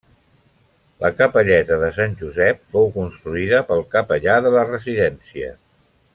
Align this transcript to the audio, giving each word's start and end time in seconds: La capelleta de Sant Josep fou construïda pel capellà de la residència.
La 1.03 1.11
capelleta 1.19 1.77
de 1.83 1.89
Sant 1.97 2.15
Josep 2.21 2.65
fou 2.77 2.89
construïda 2.97 3.61
pel 3.69 3.87
capellà 3.93 4.39
de 4.47 4.55
la 4.57 4.65
residència. 4.73 5.53